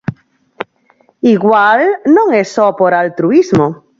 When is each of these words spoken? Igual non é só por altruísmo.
Igual 1.35 1.81
non 2.15 2.27
é 2.41 2.43
só 2.55 2.67
por 2.79 2.91
altruísmo. 2.93 3.67